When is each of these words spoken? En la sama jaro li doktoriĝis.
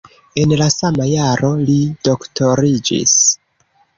En 0.43 0.53
la 0.59 0.67
sama 0.75 1.05
jaro 1.09 1.51
li 1.67 1.77
doktoriĝis. 2.09 3.17